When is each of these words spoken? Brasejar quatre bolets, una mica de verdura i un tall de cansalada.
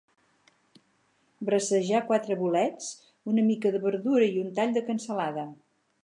Brasejar 1.49 1.99
quatre 2.07 2.37
bolets, 2.39 2.87
una 3.33 3.43
mica 3.49 3.73
de 3.75 3.81
verdura 3.83 4.31
i 4.37 4.41
un 4.45 4.49
tall 4.61 4.73
de 4.79 4.83
cansalada. 4.89 5.45